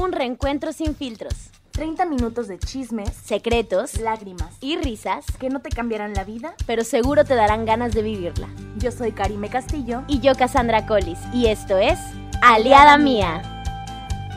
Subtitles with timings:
[0.00, 5.70] Un reencuentro sin filtros, 30 minutos de chismes, secretos lágrimas y risas, que no te
[5.70, 6.54] cambiarán la vida.
[6.68, 8.48] pero seguro te darán ganas de vivirla.
[8.76, 10.04] Yo soy Karime Castillo.
[10.06, 11.98] Y yo, Cassandra Collis, y esto es
[12.42, 13.42] Aliada Mía.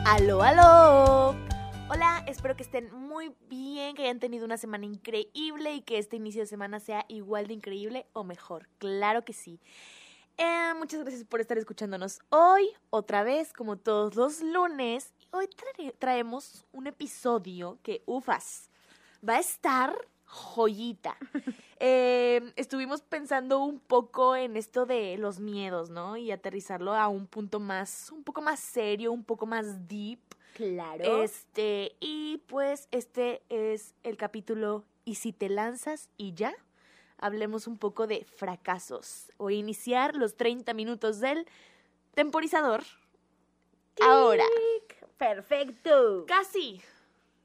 [0.04, 1.36] ¡Aló, aló!
[1.88, 6.16] Hola, espero que estén muy bien, que hayan tenido una semana increíble y que este
[6.16, 8.68] inicio de semana sea igual de increíble o mejor.
[8.78, 9.60] Claro que sí.
[10.38, 15.12] Eh, muchas gracias por estar escuchándonos hoy, otra vez, como todos los lunes.
[15.32, 18.70] Hoy trae- traemos un episodio que, ufas,
[19.26, 21.16] va a estar joyita.
[21.84, 26.16] Eh, estuvimos pensando un poco en esto de los miedos, ¿no?
[26.16, 30.20] Y aterrizarlo a un punto más, un poco más serio, un poco más deep.
[30.54, 31.22] Claro.
[31.24, 36.54] Este, y pues este es el capítulo ¿Y si te lanzas y ya?
[37.18, 41.48] Hablemos un poco de fracasos o iniciar los 30 minutos del
[42.14, 42.84] temporizador.
[44.00, 44.44] Ahora,
[45.22, 46.24] Perfecto.
[46.26, 46.82] casi.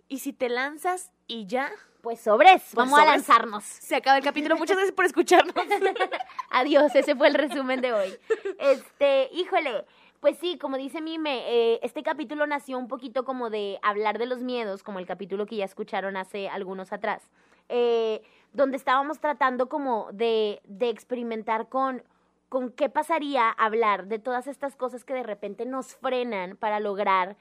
[0.07, 1.71] ¿Y si te lanzas y ya?
[2.01, 3.63] Pues sobres, vamos a lanzarnos.
[3.63, 4.57] Se acaba el capítulo.
[4.57, 5.53] Muchas gracias por escucharnos.
[6.49, 8.17] Adiós, ese fue el resumen de hoy.
[8.59, 9.85] Este, híjole,
[10.21, 14.25] pues sí, como dice Mime, eh, este capítulo nació un poquito como de hablar de
[14.25, 17.29] los miedos, como el capítulo que ya escucharon hace algunos atrás,
[17.69, 22.01] eh, donde estábamos tratando como de, de experimentar con,
[22.49, 27.35] con qué pasaría hablar de todas estas cosas que de repente nos frenan para lograr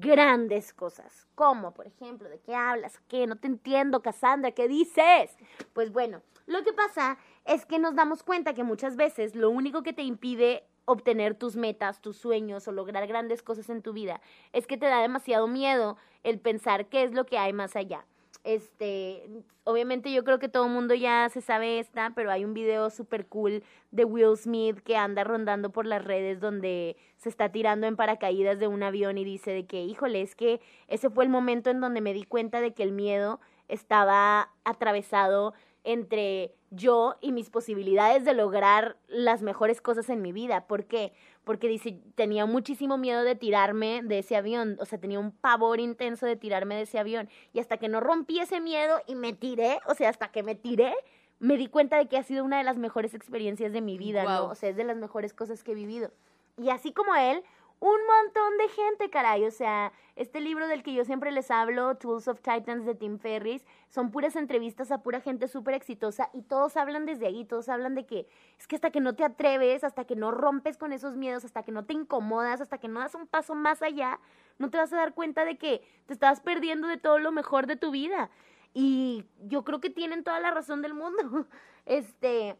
[0.00, 1.26] grandes cosas.
[1.34, 2.98] Como, por ejemplo, ¿de qué hablas?
[3.08, 3.26] ¿Qué?
[3.26, 5.36] No te entiendo, Cassandra, ¿qué dices?
[5.72, 9.82] Pues bueno, lo que pasa es que nos damos cuenta que muchas veces lo único
[9.82, 14.20] que te impide obtener tus metas, tus sueños o lograr grandes cosas en tu vida
[14.52, 18.06] es que te da demasiado miedo el pensar qué es lo que hay más allá.
[18.44, 19.28] Este,
[19.64, 22.90] obviamente yo creo que todo el mundo ya se sabe esta, pero hay un video
[22.90, 23.62] súper cool
[23.92, 28.58] de Will Smith que anda rondando por las redes donde se está tirando en paracaídas
[28.58, 31.80] de un avión y dice de que, híjole, es que ese fue el momento en
[31.80, 35.54] donde me di cuenta de que el miedo estaba atravesado
[35.84, 40.66] entre yo y mis posibilidades de lograr las mejores cosas en mi vida.
[40.66, 41.12] ¿Por qué?
[41.44, 45.80] Porque dice, tenía muchísimo miedo de tirarme de ese avión, o sea, tenía un pavor
[45.80, 47.28] intenso de tirarme de ese avión.
[47.52, 50.54] Y hasta que no rompí ese miedo y me tiré, o sea, hasta que me
[50.54, 50.94] tiré,
[51.40, 54.22] me di cuenta de que ha sido una de las mejores experiencias de mi vida,
[54.22, 54.46] ¿no?
[54.46, 56.12] O sea, es de las mejores cosas que he vivido.
[56.56, 57.42] Y así como él,
[57.82, 59.44] un montón de gente, caray.
[59.44, 63.18] O sea, este libro del que yo siempre les hablo, Tools of Titans de Tim
[63.18, 67.68] Ferriss, son puras entrevistas a pura gente súper exitosa y todos hablan desde ahí, todos
[67.68, 70.92] hablan de que es que hasta que no te atreves, hasta que no rompes con
[70.92, 74.20] esos miedos, hasta que no te incomodas, hasta que no das un paso más allá,
[74.58, 77.66] no te vas a dar cuenta de que te estás perdiendo de todo lo mejor
[77.66, 78.30] de tu vida.
[78.74, 81.46] Y yo creo que tienen toda la razón del mundo.
[81.84, 82.56] Este,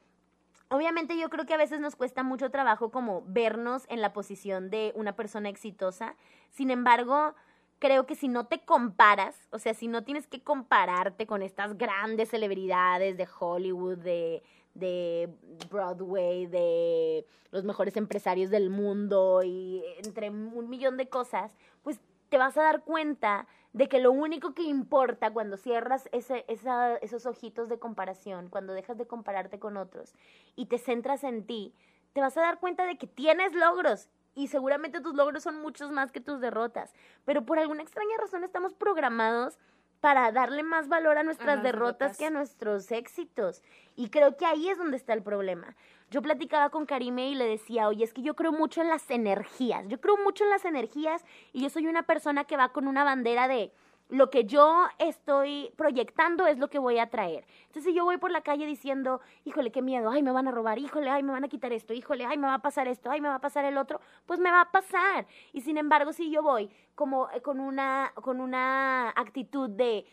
[0.72, 4.70] Obviamente yo creo que a veces nos cuesta mucho trabajo como vernos en la posición
[4.70, 6.16] de una persona exitosa.
[6.48, 7.34] Sin embargo,
[7.78, 11.76] creo que si no te comparas, o sea, si no tienes que compararte con estas
[11.76, 15.28] grandes celebridades de Hollywood, de, de
[15.70, 21.52] Broadway, de los mejores empresarios del mundo y entre un millón de cosas,
[21.82, 22.00] pues
[22.32, 26.96] te vas a dar cuenta de que lo único que importa cuando cierras ese, esa-
[26.96, 30.14] esos ojitos de comparación, cuando dejas de compararte con otros
[30.56, 31.74] y te centras en ti,
[32.14, 35.90] te vas a dar cuenta de que tienes logros y seguramente tus logros son muchos
[35.92, 36.94] más que tus derrotas,
[37.26, 39.58] pero por alguna extraña razón estamos programados
[40.02, 42.18] para darle más valor a nuestras derrotas derrotas.
[42.18, 43.62] que a nuestros éxitos.
[43.94, 45.76] Y creo que ahí es donde está el problema.
[46.10, 49.08] Yo platicaba con Karime y le decía, oye, es que yo creo mucho en las
[49.10, 52.88] energías, yo creo mucho en las energías y yo soy una persona que va con
[52.88, 53.72] una bandera de
[54.12, 57.46] lo que yo estoy proyectando es lo que voy a traer.
[57.62, 60.50] Entonces si yo voy por la calle diciendo, híjole, qué miedo, ay, me van a
[60.50, 63.10] robar, híjole, ay, me van a quitar esto, híjole, ay, me va a pasar esto,
[63.10, 65.26] ay, me va a pasar el otro, pues me va a pasar.
[65.54, 70.04] Y sin embargo, si yo voy como eh, con una, con una actitud de,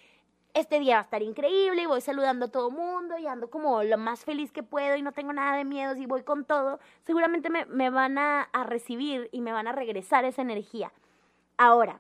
[0.54, 3.84] este día va a estar increíble y voy saludando a todo mundo y ando como
[3.84, 6.80] lo más feliz que puedo y no tengo nada de miedos y voy con todo,
[7.06, 10.94] seguramente me, me van a, a recibir y me van a regresar esa energía.
[11.58, 12.00] Ahora,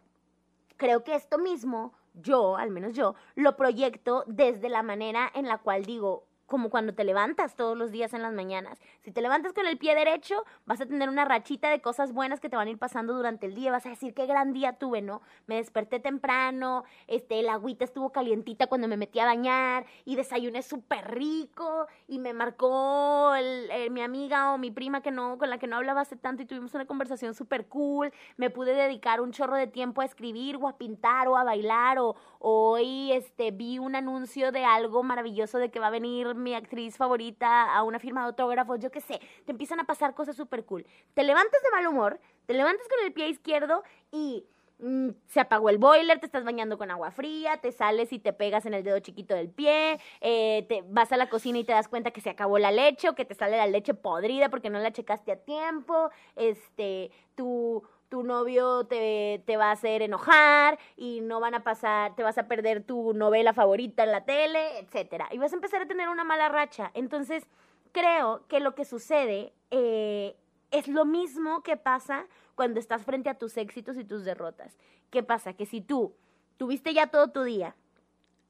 [0.79, 5.59] creo que esto mismo, yo, al menos yo, lo proyecto desde la manera en la
[5.59, 8.79] cual digo, como cuando te levantas todos los días en las mañanas.
[9.01, 12.39] Si te levantas con el pie derecho, vas a tener una rachita de cosas buenas
[12.39, 13.71] que te van a ir pasando durante el día.
[13.71, 15.21] Vas a decir, qué gran día tuve, ¿no?
[15.47, 20.61] Me desperté temprano, este, el agüita estuvo calientita cuando me metí a bañar y desayuné
[20.63, 25.49] súper rico y me marcó el- eh, mi amiga o mi prima que no, con
[25.49, 28.11] la que no hablaba hace tanto y tuvimos una conversación súper cool.
[28.37, 31.99] Me pude dedicar un chorro de tiempo a escribir o a pintar o a bailar
[31.99, 36.55] o hoy este, vi un anuncio de algo maravilloso de que va a venir mi
[36.55, 40.35] actriz favorita a una firma de autógrafos, yo qué sé, te empiezan a pasar cosas
[40.35, 40.85] súper cool.
[41.13, 44.45] Te levantas de mal humor, te levantas con el pie izquierdo y
[44.79, 48.33] mm, se apagó el boiler, te estás bañando con agua fría, te sales y te
[48.33, 51.73] pegas en el dedo chiquito del pie, eh, te vas a la cocina y te
[51.73, 54.69] das cuenta que se acabó la leche o que te sale la leche podrida porque
[54.69, 60.77] no la checaste a tiempo, este, tu, tu novio te, te va a hacer enojar
[60.97, 64.79] y no van a pasar, te vas a perder tu novela favorita en la tele,
[64.79, 65.29] etcétera.
[65.31, 66.91] Y vas a empezar a tener una mala racha.
[66.95, 67.47] Entonces,
[67.91, 70.35] creo que lo que sucede eh,
[70.71, 72.25] es lo mismo que pasa
[72.55, 74.75] cuando estás frente a tus éxitos y tus derrotas.
[75.09, 75.53] ¿Qué pasa?
[75.53, 76.13] Que si tú
[76.57, 77.75] tuviste ya todo tu día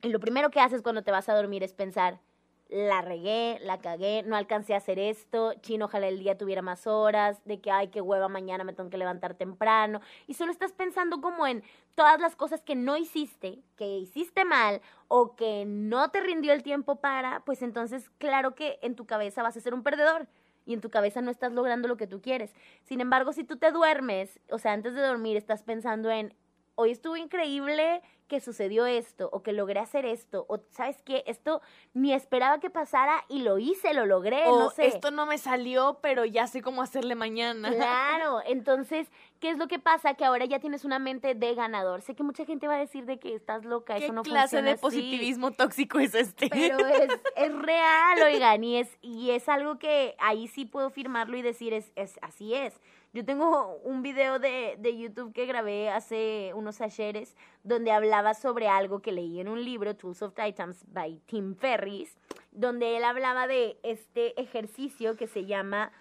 [0.02, 2.20] y lo primero que haces cuando te vas a dormir es pensar,
[2.70, 6.86] la regué, la cagué, no alcancé a hacer esto, chino, ojalá el día tuviera más
[6.86, 10.72] horas, de que, ay, qué hueva, mañana me tengo que levantar temprano, y solo estás
[10.72, 11.64] pensando como en
[11.96, 16.62] todas las cosas que no hiciste, que hiciste mal o que no te rindió el
[16.62, 20.28] tiempo para, pues entonces claro que en tu cabeza vas a ser un perdedor
[20.66, 22.54] y en tu cabeza no estás logrando lo que tú quieres.
[22.84, 26.36] Sin embargo, si tú te duermes, o sea, antes de dormir estás pensando en,
[26.76, 31.62] hoy estuvo increíble que sucedió esto o que logré hacer esto o sabes qué, esto
[31.94, 34.86] ni esperaba que pasara y lo hice, lo logré, o no sé.
[34.86, 37.70] esto no me salió, pero ya sé cómo hacerle mañana.
[37.90, 39.08] Claro, entonces,
[39.40, 40.14] ¿qué es lo que pasa?
[40.14, 42.02] Que ahora ya tienes una mente de ganador.
[42.02, 44.58] Sé que mucha gente va a decir de que estás loca, ¿Qué eso no clase
[44.58, 44.82] funciona de así.
[44.82, 46.50] positivismo tóxico es este?
[46.50, 51.36] Pero es, es real, oigan, y es, y es algo que ahí sí puedo firmarlo
[51.36, 52.80] y decir, es, es así es.
[53.12, 58.68] Yo tengo un video de, de YouTube que grabé hace unos ayeres donde hablaba sobre
[58.68, 62.18] algo que leí en un libro, Tools of Titans, by Tim Ferriss,
[62.52, 65.92] donde él hablaba de este ejercicio que se llama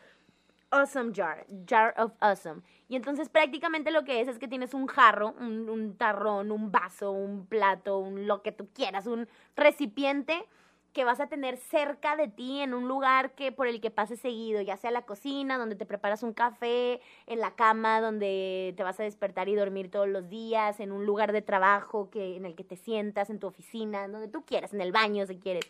[0.70, 2.62] Awesome Jar, Jar of Awesome.
[2.88, 6.70] Y entonces prácticamente lo que es es que tienes un jarro, un, un tarrón, un
[6.70, 10.44] vaso, un plato, un lo que tú quieras, un recipiente
[10.92, 14.20] que vas a tener cerca de ti en un lugar que por el que pases
[14.20, 18.82] seguido, ya sea la cocina, donde te preparas un café, en la cama, donde te
[18.82, 22.46] vas a despertar y dormir todos los días, en un lugar de trabajo que en
[22.46, 25.64] el que te sientas, en tu oficina, donde tú quieras, en el baño si quieres.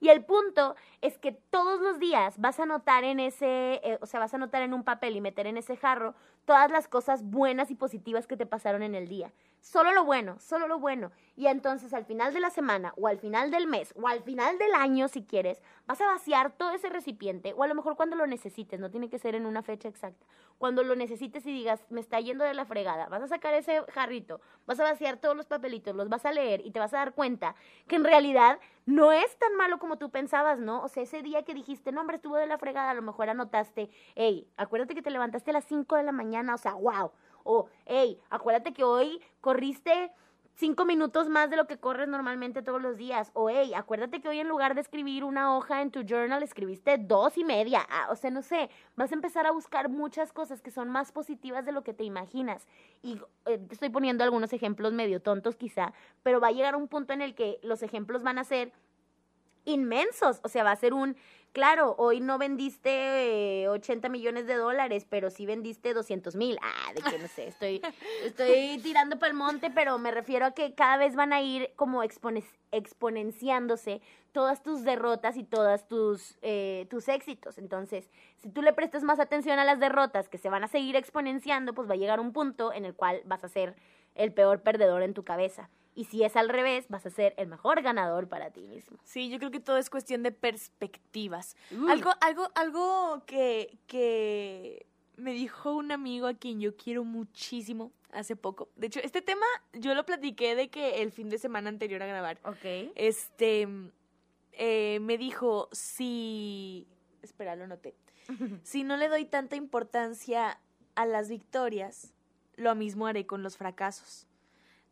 [0.00, 4.06] Y el punto es que todos los días vas a anotar en ese, eh, o
[4.06, 6.14] sea, vas a anotar en un papel y meter en ese jarro
[6.46, 9.30] todas las cosas buenas y positivas que te pasaron en el día.
[9.60, 11.12] Solo lo bueno, solo lo bueno.
[11.36, 14.58] Y entonces al final de la semana o al final del mes o al final
[14.58, 18.16] del año, si quieres, vas a vaciar todo ese recipiente o a lo mejor cuando
[18.16, 20.26] lo necesites, no tiene que ser en una fecha exacta.
[20.58, 23.82] Cuando lo necesites y digas, me está yendo de la fregada, vas a sacar ese
[23.92, 26.98] jarrito, vas a vaciar todos los papelitos, los vas a leer y te vas a
[26.98, 27.54] dar cuenta
[27.86, 30.82] que en realidad no es tan malo como tú pensabas, ¿no?
[30.82, 33.28] O sea, ese día que dijiste, no, hombre, estuvo de la fregada, a lo mejor
[33.28, 37.12] anotaste, hey, acuérdate que te levantaste a las 5 de la mañana, o sea, wow.
[37.50, 40.12] O, hey, acuérdate que hoy corriste
[40.54, 43.32] cinco minutos más de lo que corres normalmente todos los días.
[43.34, 46.96] O, hey, acuérdate que hoy en lugar de escribir una hoja en tu journal, escribiste
[46.96, 47.84] dos y media.
[47.90, 51.10] Ah, o sea, no sé, vas a empezar a buscar muchas cosas que son más
[51.10, 52.68] positivas de lo que te imaginas.
[53.02, 55.92] Y eh, te estoy poniendo algunos ejemplos medio tontos quizá,
[56.22, 58.72] pero va a llegar un punto en el que los ejemplos van a ser
[59.64, 60.38] inmensos.
[60.44, 61.16] O sea, va a ser un,
[61.52, 66.58] claro, hoy no vendiste eh, 80 millones de dólares, pero sí vendiste 200 mil.
[66.62, 67.80] Ah, de que no sé, estoy,
[68.24, 71.72] estoy tirando para el monte, pero me refiero a que cada vez van a ir
[71.76, 74.00] como expone- exponenciándose
[74.32, 77.58] todas tus derrotas y todas tus, eh, tus éxitos.
[77.58, 80.96] Entonces, si tú le prestas más atención a las derrotas que se van a seguir
[80.96, 83.74] exponenciando, pues va a llegar un punto en el cual vas a ser
[84.14, 85.68] el peor perdedor en tu cabeza.
[85.94, 88.98] Y si es al revés, vas a ser el mejor ganador para ti mismo.
[89.04, 91.56] Sí, yo creo que todo es cuestión de perspectivas.
[91.88, 94.86] Algo, algo, algo que, que
[95.16, 98.68] me dijo un amigo a quien yo quiero muchísimo hace poco.
[98.76, 102.06] De hecho, este tema yo lo platiqué de que el fin de semana anterior a
[102.06, 102.38] grabar.
[102.44, 102.92] Ok.
[102.94, 103.68] Este
[104.52, 106.86] eh, me dijo si.
[107.22, 107.94] Espera, lo noté.
[108.62, 110.60] Si no le doy tanta importancia
[110.94, 112.12] a las victorias,
[112.56, 114.26] lo mismo haré con los fracasos.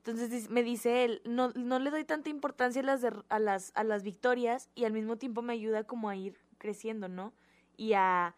[0.08, 3.84] Entonces me dice él, no, no le doy tanta importancia a las, a, las, a
[3.84, 7.34] las victorias y al mismo tiempo me ayuda como a ir creciendo, ¿no?
[7.76, 8.34] Y a,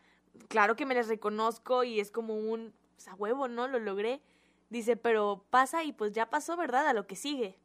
[0.49, 3.69] claro que me las reconozco y es como un, pues a huevo, ¿no?
[3.69, 4.21] Lo logré.
[4.69, 6.89] Dice, pero pasa y pues ya pasó, ¿verdad?
[6.89, 7.57] A lo que sigue.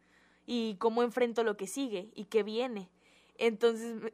[0.46, 2.92] Y cómo enfrento lo que sigue y qué viene.
[3.40, 4.14] Entonces,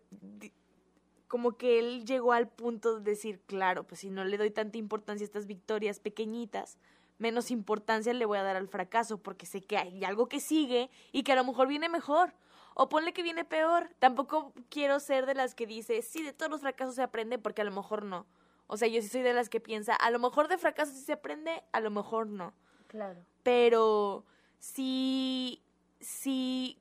[1.27, 4.77] como que él llegó al punto de decir, claro, pues si no le doy tanta
[4.77, 6.77] importancia a estas victorias pequeñitas,
[7.21, 10.89] menos importancia le voy a dar al fracaso, porque sé que hay algo que sigue
[11.11, 12.33] y que a lo mejor viene mejor.
[12.73, 13.89] O ponle que viene peor.
[13.99, 17.61] Tampoco quiero ser de las que dice, sí, de todos los fracasos se aprende, porque
[17.61, 18.25] a lo mejor no.
[18.67, 21.01] O sea, yo sí soy de las que piensa, a lo mejor de fracasos sí
[21.01, 22.53] se aprende, a lo mejor no
[22.87, 23.19] Claro.
[23.43, 24.25] pero
[24.59, 25.61] sí,
[25.99, 26.77] sí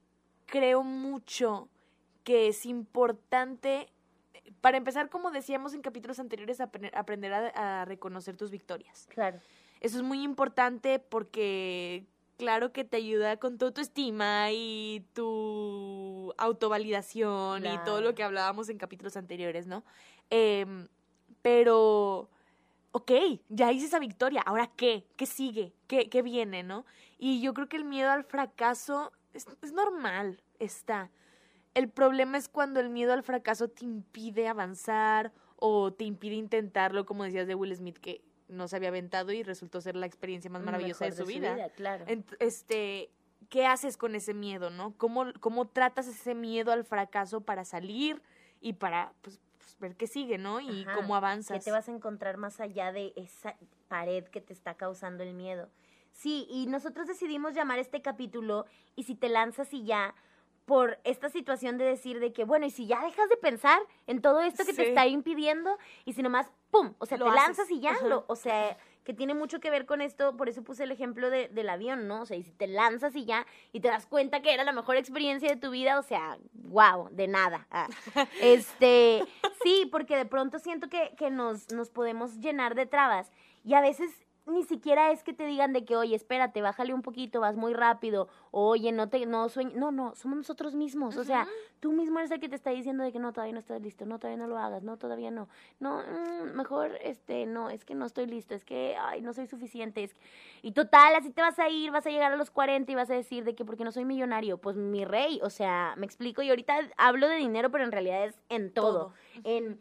[0.47, 1.69] creo mucho
[2.25, 3.89] que es importante,
[4.61, 9.07] para empezar, como decíamos en capítulos anteriores, apre- aprender a, a reconocer tus victorias.
[9.11, 9.41] Claro.
[9.81, 12.07] Eso es muy importante porque
[12.37, 18.69] claro que te ayuda con tu autoestima y tu autovalidación y todo lo que hablábamos
[18.69, 19.85] en capítulos anteriores, ¿no?
[20.31, 20.89] Em,
[21.43, 22.31] pero,
[22.93, 23.13] ok,
[23.49, 26.87] ya hice esa victoria, ahora qué, qué sigue, qué, qué viene, ¿no?
[27.19, 31.11] Y yo creo que el miedo al fracaso es, es normal, está.
[31.75, 37.05] El problema es cuando el miedo al fracaso te impide avanzar o te impide intentarlo,
[37.07, 40.51] como decías de Will Smith, que no se había aventado y resultó ser la experiencia
[40.51, 41.71] más maravillosa de su, vida.
[41.71, 42.05] claro.
[42.39, 43.11] este,
[43.49, 44.95] ¿qué haces con ese miedo, no?
[44.97, 48.23] ¿Cómo, ¿Cómo tratas ese miedo al fracaso para salir
[48.61, 50.61] y para pues, pues ver qué sigue, ¿no?
[50.61, 51.59] Y cómo avanzas.
[51.59, 53.57] ¿Qué te vas a encontrar más allá de esa
[53.89, 55.69] pared que te está causando el miedo?
[56.13, 58.67] Sí, y nosotros decidimos llamar este capítulo
[58.97, 60.15] y si te lanzas y ya,
[60.71, 64.23] por esta situación de decir de que, bueno, y si ya dejas de pensar en
[64.23, 66.95] todo esto que te está impidiendo, y si nomás, ¡pum!
[66.99, 70.01] O sea, te lanzas y ya, lo, o sea, que tiene mucho que ver con
[70.01, 72.23] esto, por eso puse el ejemplo de, del avión, ¿no?
[72.23, 74.71] O sea, y si te lanzas y ya, y te das cuenta que era la
[74.71, 77.67] mejor experiencia de tu vida, o sea, wow, de nada.
[77.73, 77.89] Ah.
[78.41, 79.25] Este,
[79.65, 83.33] sí, porque de pronto siento que, que nos, nos podemos llenar de trabas,
[83.65, 84.09] y a veces
[84.47, 87.75] ni siquiera es que te digan de que, oye, espérate, bájale un poquito, vas muy
[87.75, 91.47] rápido, oye, no te, no sueño, no, no, somos nosotros mismos, o sea,
[91.79, 94.07] tú mismo eres el que te está diciendo de que no, todavía no estás listo,
[94.07, 97.95] no, todavía no lo hagas, no, todavía no, no, mm, mejor, este, no, es que
[97.95, 100.15] no estoy listo, es que, ay, no soy suficiente, es
[100.63, 103.11] y total, así te vas a ir, vas a llegar a los 40 y vas
[103.11, 106.43] a decir de que porque no soy millonario, pues mi rey, o sea, me explico,
[106.43, 109.13] y ahorita hablo de dinero, pero en realidad es en todo.
[109.45, 109.79] en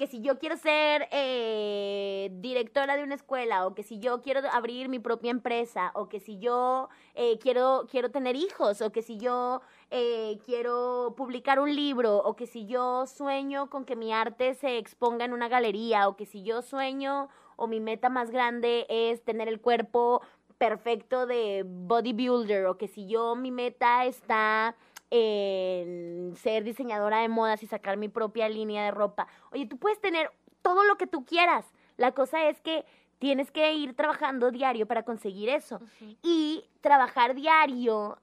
[0.00, 4.40] que si yo quiero ser eh, directora de una escuela o que si yo quiero
[4.50, 9.02] abrir mi propia empresa o que si yo eh, quiero, quiero tener hijos o que
[9.02, 14.10] si yo eh, quiero publicar un libro o que si yo sueño con que mi
[14.10, 18.30] arte se exponga en una galería o que si yo sueño o mi meta más
[18.30, 20.22] grande es tener el cuerpo
[20.56, 24.74] perfecto de bodybuilder o que si yo mi meta está
[25.10, 29.26] ser diseñadora de modas y sacar mi propia línea de ropa.
[29.50, 30.30] Oye, tú puedes tener
[30.62, 31.66] todo lo que tú quieras.
[31.96, 32.84] La cosa es que
[33.18, 35.80] tienes que ir trabajando diario para conseguir eso.
[36.22, 38.18] Y trabajar diario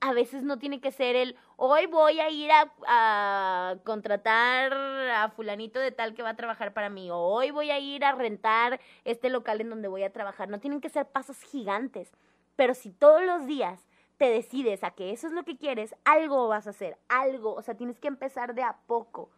[0.00, 5.30] a veces no tiene que ser el hoy voy a ir a, a, contratar a
[5.30, 8.12] fulanito de tal que va a trabajar para mí o hoy voy a ir a
[8.12, 10.50] rentar este local en donde voy a trabajar.
[10.50, 12.12] No tienen que ser pasos gigantes,
[12.54, 16.48] pero si todos los días te decides a que eso es lo que quieres, algo
[16.48, 19.30] vas a hacer, algo, o sea, tienes que empezar de a poco.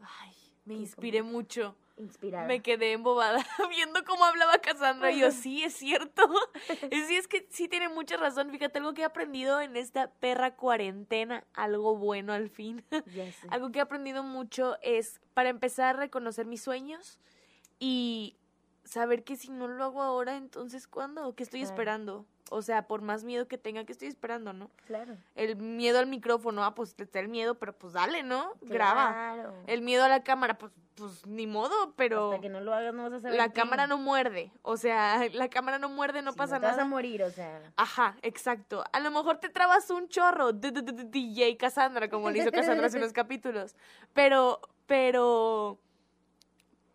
[0.00, 0.34] Ay,
[0.64, 1.76] me inspiré mucho.
[1.96, 2.46] Inspirada.
[2.46, 6.22] Me quedé embobada viendo cómo hablaba Cassandra y yo, sí, es cierto.
[6.92, 8.50] sí, es que sí tiene mucha razón.
[8.52, 12.84] Fíjate, algo que he aprendido en esta perra cuarentena, algo bueno al fin.
[13.50, 17.18] algo que he aprendido mucho es, para empezar, a reconocer mis sueños
[17.80, 18.36] y
[18.88, 21.34] saber que si no lo hago ahora, entonces ¿cuándo?
[21.34, 22.24] ¿Qué estoy esperando?
[22.50, 24.70] O sea, por más miedo que tenga, que estoy esperando, ¿no?
[24.86, 25.16] Claro.
[25.34, 28.54] El miedo al micrófono, ah, pues te está el miedo, pero pues dale, ¿no?
[28.62, 29.36] Graba.
[29.66, 32.32] El miedo a la cámara, pues, pues ni modo, pero.
[32.32, 33.36] Hasta que no lo hagas, no vas a saber.
[33.36, 34.50] La cámara no muerde.
[34.62, 36.72] O sea, la cámara no muerde, no pasa nada.
[36.72, 37.60] Vas a morir, o sea.
[37.76, 38.82] Ajá, exacto.
[38.92, 40.52] A lo mejor te trabas un chorro.
[40.52, 43.76] DJ Cassandra, como le hizo Cassandra hace unos capítulos.
[44.14, 45.78] Pero, pero.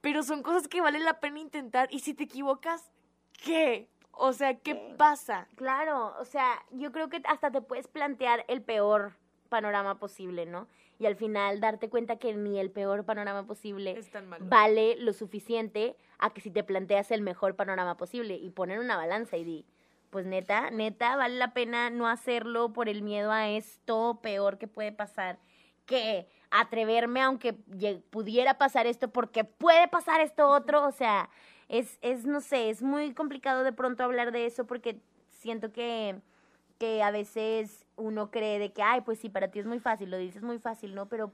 [0.03, 1.88] Pero son cosas que vale la pena intentar.
[1.89, 2.91] Y si te equivocas,
[3.41, 3.88] ¿qué?
[4.12, 5.48] O sea, ¿qué pasa?
[5.55, 9.13] Claro, o sea, yo creo que hasta te puedes plantear el peor
[9.48, 10.67] panorama posible, ¿no?
[11.00, 13.98] Y al final darte cuenta que ni el peor panorama posible
[14.41, 18.98] vale lo suficiente a que si te planteas el mejor panorama posible y poner una
[18.98, 19.65] balanza y di,
[20.10, 24.67] pues neta, neta, vale la pena no hacerlo por el miedo a esto peor que
[24.67, 25.39] puede pasar
[25.86, 27.53] que atreverme aunque
[28.12, 31.29] pudiera pasar esto porque puede pasar esto otro, o sea,
[31.67, 36.15] es, es, no sé, es muy complicado de pronto hablar de eso porque siento que,
[36.77, 40.12] que a veces uno cree de que, ay, pues sí, para ti es muy fácil,
[40.12, 41.10] lo dices muy fácil, ¿no?
[41.10, 41.31] Pero,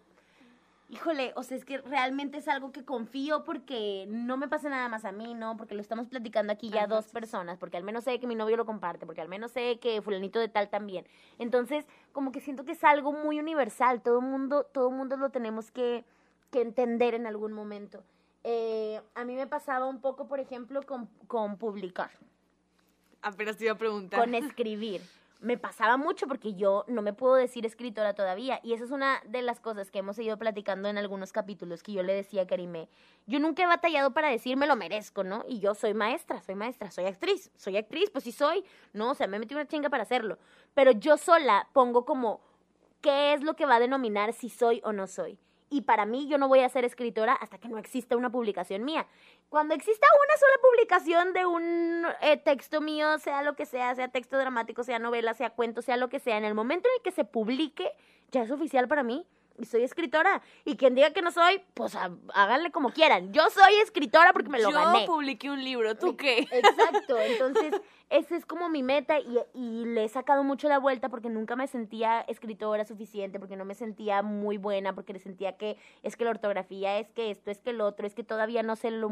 [0.90, 4.90] híjole, o sea, es que realmente es algo que confío porque no me pasa nada
[4.90, 5.56] más a mí, ¿no?
[5.56, 8.58] Porque lo estamos platicando aquí ya dos personas, porque al menos sé que mi novio
[8.58, 11.06] lo comparte, porque al menos sé que fulanito de tal también.
[11.38, 15.72] Entonces, como que siento que es algo muy universal, todo mundo, todo mundo lo tenemos
[15.72, 16.04] que,
[16.52, 18.04] que entender en algún momento.
[18.44, 22.10] Eh, a mí me pasaba un poco, por ejemplo, con, con publicar.
[23.22, 24.20] Apenas te iba a preguntar.
[24.20, 25.02] Con escribir.
[25.42, 28.60] Me pasaba mucho porque yo no me puedo decir escritora todavía.
[28.62, 31.94] Y esa es una de las cosas que hemos ido platicando en algunos capítulos que
[31.94, 32.90] yo le decía a Karime.
[33.26, 35.46] Yo nunca he batallado para decirme lo merezco, ¿no?
[35.48, 37.52] Y yo soy maestra, soy maestra, soy actriz.
[37.56, 38.66] Soy actriz, pues sí soy.
[38.92, 40.38] No, o sea, me metí una chinga para hacerlo.
[40.74, 42.42] Pero yo sola pongo como
[43.00, 45.40] qué es lo que va a denominar si soy o no soy.
[45.70, 48.84] Y para mí yo no voy a ser escritora hasta que no exista una publicación
[48.84, 49.08] mía.
[49.50, 54.08] Cuando exista una sola publicación de un eh, texto mío, sea lo que sea, sea
[54.08, 57.04] texto dramático, sea novela, sea cuento, sea lo que sea, en el momento en el
[57.04, 57.92] que se publique,
[58.32, 59.26] ya es oficial para mí
[59.60, 60.42] y soy escritora.
[60.66, 61.96] Y quien diga que no soy, pues
[62.34, 63.32] háganle como quieran.
[63.34, 65.02] Yo soy escritora porque me lo gané.
[65.02, 66.40] Yo publiqué un libro, ¿tú qué?
[66.52, 71.10] Exacto, entonces esa es como mi meta y, y, le he sacado mucho la vuelta
[71.10, 75.58] porque nunca me sentía escritora suficiente, porque no me sentía muy buena, porque le sentía
[75.58, 78.64] que es que la ortografía, es que esto, es que el otro, es que todavía
[78.64, 79.12] no sé lo,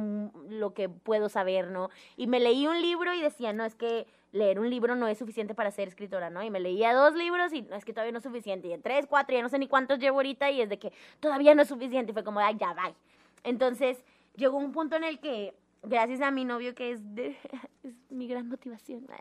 [0.50, 1.90] lo que puedo saber, ¿no?
[2.16, 5.18] Y me leí un libro y decía, no, es que leer un libro no es
[5.18, 6.44] suficiente para ser escritora, ¿no?
[6.44, 8.68] Y me leía dos libros y no es que todavía no es suficiente.
[8.68, 10.92] Y en tres, cuatro, ya no sé ni cuántos llevo ahorita y es de que
[11.20, 12.12] todavía no es suficiente.
[12.12, 12.96] Y fue como, ay, ya, bye.
[13.44, 14.04] Entonces,
[14.36, 15.54] llegó un punto en el que,
[15.84, 17.02] gracias a mi novio que es,
[18.10, 19.08] mi gran motivación.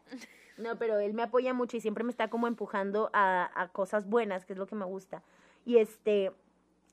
[0.59, 4.09] No, pero él me apoya mucho y siempre me está como empujando a, a cosas
[4.09, 5.23] buenas, que es lo que me gusta.
[5.67, 6.33] Y este,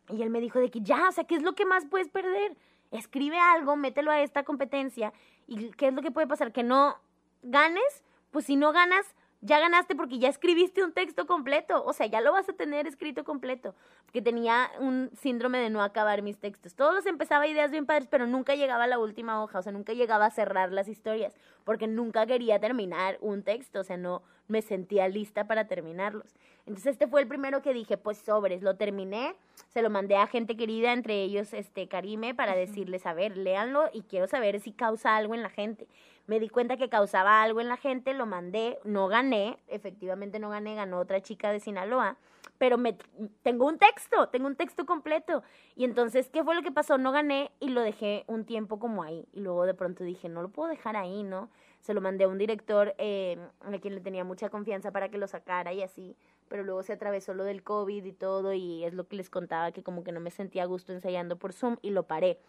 [0.10, 2.10] y él me dijo de que ya, o sea, ¿qué es lo que más puedes
[2.10, 2.58] perder?
[2.92, 5.14] Escribe algo, mételo a esta competencia.
[5.48, 6.52] ¿Y qué es lo que puede pasar?
[6.52, 6.98] Que no
[7.44, 12.06] ganes, pues si no ganas, ya ganaste porque ya escribiste un texto completo, o sea,
[12.06, 16.40] ya lo vas a tener escrito completo, porque tenía un síndrome de no acabar mis
[16.40, 16.76] textos.
[16.76, 19.92] Todos empezaba ideas bien padres, pero nunca llegaba a la última hoja, o sea, nunca
[19.92, 21.36] llegaba a cerrar las historias,
[21.66, 26.36] porque nunca quería terminar un texto, o sea, no me sentía lista para terminarlos.
[26.66, 29.36] Entonces este fue el primero que dije, pues sobres, lo terminé,
[29.68, 33.90] se lo mandé a gente querida, entre ellos este Karime, para decirles, a ver, léanlo
[33.92, 35.88] y quiero saber si causa algo en la gente
[36.26, 40.50] me di cuenta que causaba algo en la gente, lo mandé, no gané, efectivamente no
[40.50, 42.18] gané, ganó otra chica de Sinaloa,
[42.58, 42.98] pero me
[43.42, 45.44] tengo un texto, tengo un texto completo.
[45.76, 46.98] Y entonces, ¿qué fue lo que pasó?
[46.98, 49.28] No gané y lo dejé un tiempo como ahí.
[49.34, 51.50] Y luego de pronto dije, no lo puedo dejar ahí, ¿no?
[51.82, 55.18] Se lo mandé a un director eh, a quien le tenía mucha confianza para que
[55.18, 56.16] lo sacara y así.
[56.48, 59.72] Pero luego se atravesó lo del COVID y todo y es lo que les contaba
[59.72, 62.40] que como que no me sentía a gusto ensayando por Zoom y lo paré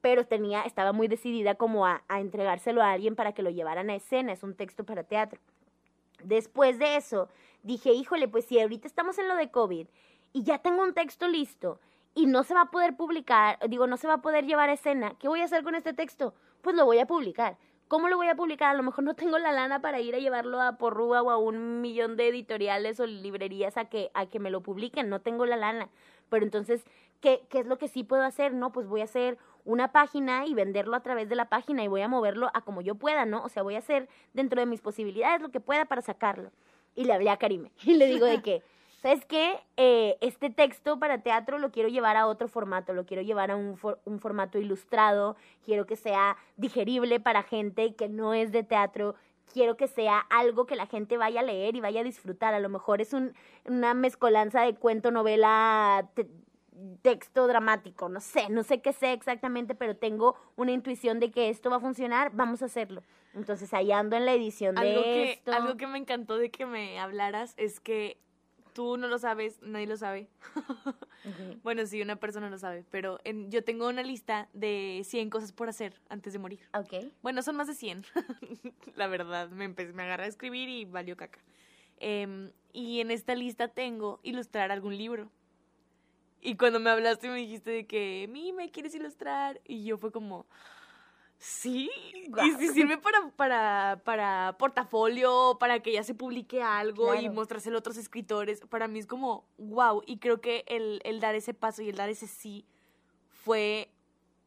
[0.00, 3.88] pero tenía, estaba muy decidida como a, a entregárselo a alguien para que lo llevaran
[3.88, 5.40] a escena, es un texto para teatro.
[6.24, 7.28] Después de eso,
[7.62, 9.86] dije, híjole, pues si ahorita estamos en lo de COVID
[10.32, 11.80] y ya tengo un texto listo
[12.14, 14.74] y no se va a poder publicar, digo, no se va a poder llevar a
[14.74, 16.34] escena, ¿qué voy a hacer con este texto?
[16.60, 17.56] Pues lo voy a publicar.
[17.88, 18.70] ¿Cómo lo voy a publicar?
[18.70, 21.36] A lo mejor no tengo la lana para ir a llevarlo a Porrúa o a
[21.36, 25.44] un millón de editoriales o librerías a que, a que me lo publiquen, no tengo
[25.44, 25.90] la lana.
[26.30, 26.84] Pero entonces,
[27.20, 28.54] ¿qué, ¿qué es lo que sí puedo hacer?
[28.54, 31.88] No, pues voy a hacer una página y venderlo a través de la página y
[31.88, 33.42] voy a moverlo a como yo pueda, ¿no?
[33.44, 36.50] O sea, voy a hacer dentro de mis posibilidades lo que pueda para sacarlo.
[36.94, 38.62] Y le hablé a Karime y le digo de que,
[39.02, 39.60] ¿sabes qué?
[39.76, 43.56] Eh, este texto para teatro lo quiero llevar a otro formato, lo quiero llevar a
[43.56, 49.14] un, formato ilustrado, quiero que sea digerible para gente que no es de teatro,
[49.52, 52.54] quiero que sea algo que la gente vaya a leer y vaya a disfrutar.
[52.54, 56.08] A lo mejor es un, una mezcolanza de cuento, novela,
[57.02, 61.50] texto dramático, no sé, no sé qué sé exactamente, pero tengo una intuición de que
[61.50, 63.02] esto va a funcionar, vamos a hacerlo.
[63.34, 65.52] Entonces ahí ando en la edición de que, esto.
[65.52, 68.18] Algo que me encantó de que me hablaras es que
[68.72, 70.28] tú no lo sabes, nadie lo sabe.
[71.62, 75.52] Bueno, sí, una persona lo sabe, pero en, yo tengo una lista de 100 cosas
[75.52, 76.68] por hacer antes de morir.
[76.74, 77.12] Ok.
[77.22, 78.04] Bueno, son más de 100,
[78.96, 79.48] la verdad.
[79.50, 81.38] Me, empecé, me agarré a escribir y valió caca.
[81.98, 85.30] Em, y en esta lista tengo ilustrar algún libro.
[86.44, 89.60] Y cuando me hablaste me dijiste de que, mi, me quieres ilustrar.
[89.64, 90.44] Y yo fue como,
[91.38, 91.88] sí.
[92.44, 97.76] Y si sirve para, para, para portafolio, para que ya se publique algo y mostrárselo
[97.76, 98.60] a otros escritores.
[98.62, 100.02] Para mí es como, wow.
[100.04, 102.64] Y creo que el, el dar ese paso y el dar ese sí
[103.44, 103.88] fue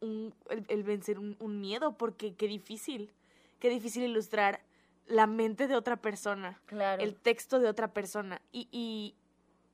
[0.01, 0.33] un,
[0.67, 3.13] el, vencer un, un miedo, porque qué difícil.
[3.59, 4.61] Qué difícil ilustrar
[5.07, 6.59] la mente de otra persona.
[6.65, 7.01] Claro.
[7.01, 8.41] El texto de otra persona.
[8.51, 9.15] Y, y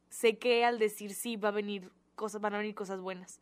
[0.09, 1.89] sé que al decir sí va a venir
[2.21, 3.39] cosas, van a venir cosas buenas.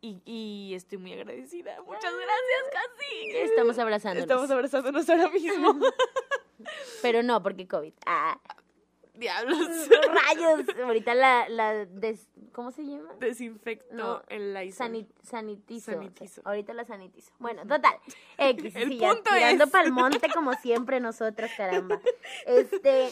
[0.00, 1.80] y, y, estoy muy agradecida.
[1.82, 3.30] Muchas gracias, casi.
[3.36, 4.24] Estamos abrazándonos.
[4.24, 5.78] Estamos abrazándonos ahora mismo.
[7.02, 7.92] Pero no, porque COVID.
[8.04, 8.40] Ah.
[9.14, 9.68] Diablos.
[10.34, 10.66] Rayos.
[10.84, 11.86] Ahorita la, la
[12.50, 13.14] ¿cómo se llama?
[13.20, 15.92] Desinfecto el la sanitizo.
[16.44, 17.30] Ahorita la sanitizo.
[17.38, 17.94] Bueno, total.
[18.38, 22.00] X, el punto ya, tirando pa'l monte como siempre nosotros, caramba.
[22.46, 23.10] Este,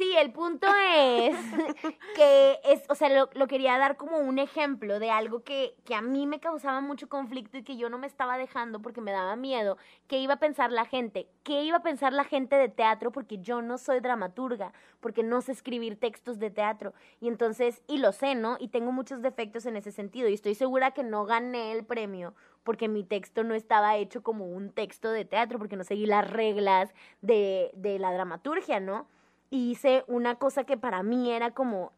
[0.00, 1.36] Sí, el punto es
[2.16, 6.00] que es, o sea, lo, quería dar como un ejemplo de algo que, que a
[6.00, 9.36] mí me causaba mucho conflicto y que yo no me estaba dejando porque me daba
[9.36, 9.76] miedo.
[10.06, 11.28] ¿Qué iba a pensar la gente?
[11.42, 13.12] ¿Qué iba a pensar la gente de teatro?
[13.12, 16.94] Porque yo no soy dramaturga, porque no sé escribir textos de teatro.
[17.20, 18.56] Y entonces, y lo sé, ¿no?
[18.58, 20.30] Y tengo muchos defectos en ese sentido.
[20.30, 22.32] Y estoy segura que no gané el premio
[22.64, 26.30] porque mi texto no estaba hecho como un texto de teatro, porque no seguí las
[26.30, 29.06] reglas de, de la dramaturgia, ¿no?
[29.50, 31.92] Hice una cosa que para mí era como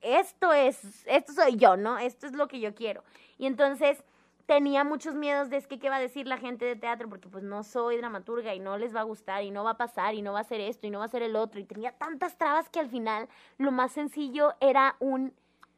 [0.00, 1.98] esto es, esto soy yo, ¿no?
[1.98, 3.04] Esto es lo que yo quiero.
[3.38, 4.02] Y entonces
[4.46, 7.28] tenía muchos miedos de es que qué va a decir la gente de teatro, porque
[7.28, 10.14] pues no soy dramaturga y no les va a gustar y no va a pasar
[10.14, 11.60] y no va a ser esto y no va a ser el otro.
[11.60, 15.32] Y tenía tantas trabas que al final lo más sencillo era un...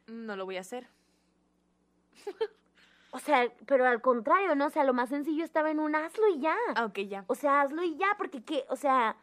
[0.07, 0.87] No lo voy a hacer.
[3.11, 4.65] O sea, pero al contrario, ¿no?
[4.65, 6.57] O sea, lo más sencillo estaba en un hazlo y ya.
[6.75, 7.23] Ah, ok, ya.
[7.27, 9.15] O sea, hazlo y ya, porque qué, o sea,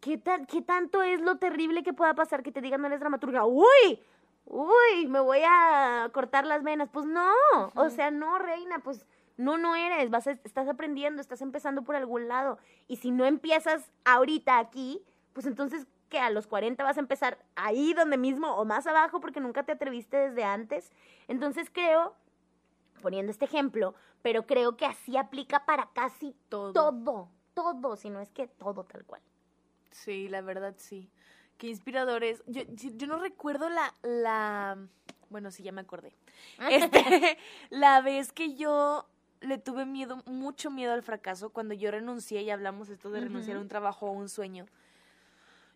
[0.00, 3.00] ¿qué, tan, ¿qué tanto es lo terrible que pueda pasar que te digan no eres
[3.00, 3.44] dramaturga?
[3.46, 4.00] ¡Uy!
[4.44, 5.06] ¡Uy!
[5.08, 6.88] Me voy a cortar las venas.
[6.90, 7.30] Pues no,
[7.74, 9.06] o sea, no, reina, pues
[9.36, 10.10] no, no eres.
[10.10, 12.58] Vas a- estás aprendiendo, estás empezando por algún lado.
[12.86, 16.18] Y si no empiezas ahorita aquí, pues entonces, ¿qué?
[16.18, 19.72] A los 40 vas a empezar ahí donde mismo o más abajo porque nunca te
[19.72, 20.90] atreviste desde antes.
[21.28, 22.14] Entonces creo,
[23.02, 26.72] poniendo este ejemplo, pero creo que así aplica para casi Todo.
[26.72, 29.20] todo, todo, si no es que todo tal cual.
[29.90, 31.10] Sí, la verdad sí.
[31.56, 32.42] Qué inspiradores.
[32.46, 34.78] Yo, yo no recuerdo la, la...
[35.30, 36.12] Bueno, sí, ya me acordé.
[36.70, 37.36] Este,
[37.70, 39.06] la vez que yo
[39.40, 43.56] le tuve miedo, mucho miedo al fracaso, cuando yo renuncié, y hablamos esto de renunciar
[43.56, 44.66] a un trabajo o un sueño.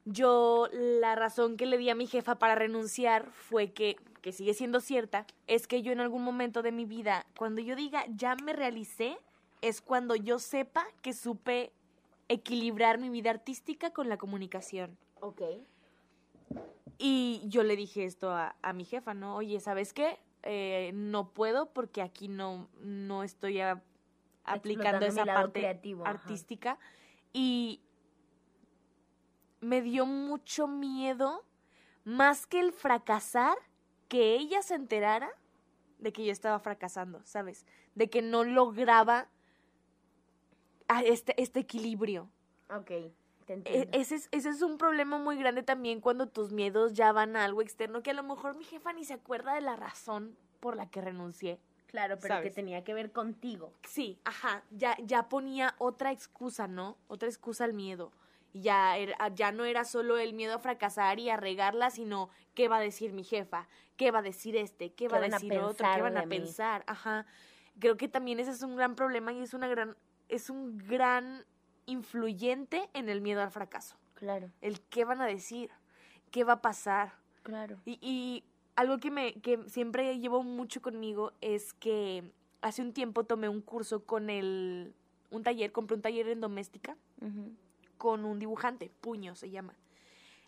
[0.05, 4.55] Yo, la razón que le di a mi jefa para renunciar fue que, que sigue
[4.55, 8.35] siendo cierta, es que yo en algún momento de mi vida, cuando yo diga ya
[8.37, 9.17] me realicé,
[9.61, 11.73] es cuando yo sepa que supe
[12.33, 14.97] equilibrar mi vida artística con la comunicación.
[15.21, 15.43] Ok.
[16.99, 19.37] Y yo le dije esto a, a mi jefa, ¿no?
[19.37, 20.19] Oye, ¿sabes qué?
[20.43, 23.83] Eh, no puedo porque aquí no, no estoy a-
[24.45, 26.13] aplicando esa parte creativo, ajá.
[26.19, 26.79] artística.
[27.33, 27.81] Y
[29.61, 31.45] me dio mucho miedo,
[32.05, 33.57] más que el fracasar,
[34.09, 35.31] que ella se enterara
[35.99, 37.65] de que yo estaba fracasando, ¿sabes?
[37.95, 39.29] De que no lograba
[41.01, 42.29] este, este equilibrio.
[42.71, 43.99] Ok, te E- entiendo.
[43.99, 47.45] Ese es, ese es un problema muy grande también cuando tus miedos ya van a
[47.45, 50.77] algo externo que a lo mejor mi jefa ni se acuerda de la razón por
[50.77, 51.59] la que renuncié.
[51.89, 52.49] claro, pero ¿sabes?
[52.51, 53.73] que tenía que ver contigo.
[53.87, 56.97] Sí, ajá, ya, ya ponía otra excusa, ¿no?
[57.09, 58.13] Otra excusa al miedo.
[58.55, 62.31] Y Ya, era- ya no era solo el miedo a fracasar y a regarla, sino
[62.55, 65.53] qué va a decir mi jefa, qué va a decir este, qué va a decir
[65.59, 66.39] otro, pensar qué van a mí?
[66.39, 67.27] pensar, ajá.
[67.79, 69.97] Creo que también ese es un gran problema y es una gran,
[70.29, 71.45] es un gran
[71.87, 73.97] influyente en el miedo al fracaso.
[74.15, 75.71] Claro, el qué van a decir,
[76.31, 77.13] qué va a pasar.
[77.43, 77.79] claro.
[77.85, 78.45] Y, y
[78.77, 82.33] algo que, me, que siempre llevo mucho conmigo es que
[82.63, 84.95] hace un tiempo tomé un curso con el,
[85.31, 86.97] un taller, compré un taller en doméstica
[87.99, 89.75] con un dibujante, Puño se llama.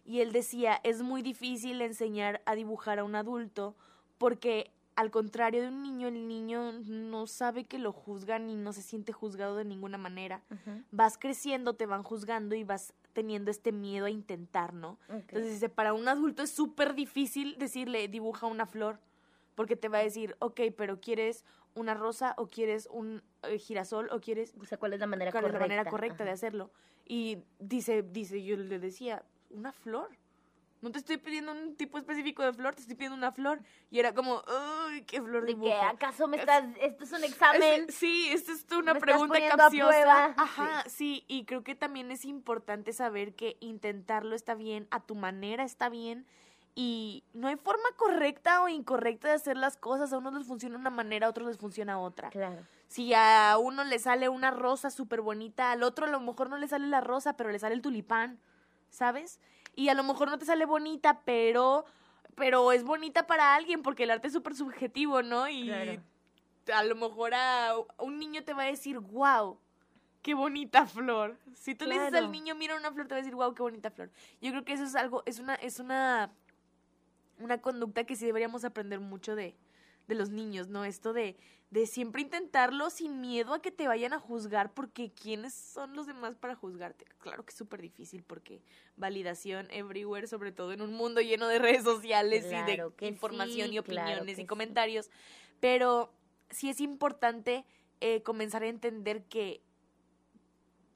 [0.04, 3.74] Y él decía, es muy difícil enseñar a dibujar a un adulto
[4.18, 8.72] porque al contrario de un niño, el niño no sabe que lo juzgan y no
[8.72, 10.42] se siente juzgado de ninguna manera.
[10.90, 14.98] Vas creciendo, te van juzgando y vas teniendo este miedo a intentar, ¿no?
[15.08, 18.98] Entonces dice, para un adulto es súper difícil decirle, dibuja una flor,
[19.54, 24.08] porque te va a decir, ok, pero ¿quieres una rosa o quieres un eh, girasol
[24.10, 25.66] o quieres o sea, ¿cuál es la manera cuál es correcta?
[25.66, 26.70] la manera correcta de hacerlo?
[27.06, 30.10] Y dice, dice, yo le decía, una flor.
[30.84, 33.58] No te estoy pidiendo un tipo específico de flor, te estoy pidiendo una flor.
[33.90, 34.42] Y era como,
[34.86, 35.70] uy, qué flor De dibujo.
[35.70, 37.86] que acaso me Es- estás, esto es un examen.
[37.88, 40.26] Es- sí, esta es una pregunta capciosa.
[40.36, 41.24] Ajá, sí.
[41.26, 45.88] y creo que también es importante saber que intentarlo está bien, a tu manera está
[45.88, 46.26] bien,
[46.74, 50.12] y no hay forma correcta o incorrecta de hacer las cosas.
[50.12, 52.28] A unos les funciona una manera, a otros les funciona otra.
[52.30, 52.60] Claro.
[52.88, 56.58] Si a uno le sale una rosa súper bonita, al otro a lo mejor no
[56.58, 58.38] le sale la rosa, pero le sale el tulipán,
[58.90, 59.40] ¿sabes?
[59.76, 61.84] Y a lo mejor no te sale bonita, pero,
[62.36, 65.48] pero es bonita para alguien porque el arte es súper subjetivo, ¿no?
[65.48, 66.02] Y Claro.
[66.74, 69.58] a lo mejor a, un niño te va a decir, wow,
[70.22, 71.38] qué bonita flor.
[71.54, 73.62] Si tú le dices al niño, mira una flor, te va a decir, wow, qué
[73.62, 74.10] bonita flor.
[74.40, 76.30] Yo creo que eso es algo, es una, es una,
[77.38, 79.56] una conducta que sí deberíamos aprender mucho de,
[80.06, 80.84] de los niños, ¿no?
[80.84, 81.36] Esto de,
[81.70, 86.06] de siempre intentarlo sin miedo a que te vayan a juzgar, porque ¿quiénes son los
[86.06, 87.04] demás para juzgarte?
[87.18, 88.62] Claro que es súper difícil porque
[88.96, 93.74] validación everywhere, sobre todo en un mundo lleno de redes sociales y de información sí,
[93.74, 94.46] y opiniones y sí.
[94.46, 95.10] comentarios,
[95.60, 96.12] pero
[96.50, 97.64] sí es importante
[98.00, 99.62] eh, comenzar a entender que